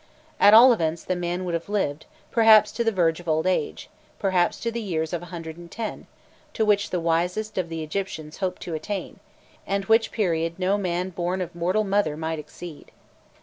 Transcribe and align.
At 0.39 0.55
all 0.55 0.73
events 0.73 1.03
the 1.03 1.15
man 1.15 1.45
would 1.45 1.53
have 1.53 1.69
lived, 1.69 2.07
perhaps 2.31 2.71
to 2.71 2.83
the 2.83 2.91
verge 2.91 3.19
of 3.19 3.27
old 3.29 3.45
age, 3.45 3.87
perhaps 4.17 4.59
to 4.61 4.71
the 4.71 4.81
years 4.81 5.13
of 5.13 5.21
a 5.21 5.25
hundred 5.27 5.57
and 5.57 5.69
ten, 5.69 6.07
to 6.55 6.65
which 6.65 6.89
the 6.89 6.99
wisest 6.99 7.55
of 7.59 7.69
the 7.69 7.83
Egyptians 7.83 8.37
hoped 8.37 8.63
to 8.63 8.73
attain, 8.73 9.19
and 9.67 9.85
which 9.85 10.11
period 10.11 10.57
no 10.57 10.75
man 10.75 11.09
born 11.11 11.39
of 11.39 11.53
mortal 11.53 11.83
mother 11.83 12.17
might 12.17 12.39
exceed. 12.39 12.89